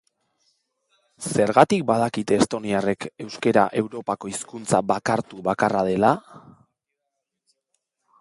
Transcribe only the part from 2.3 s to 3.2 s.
estoniarrek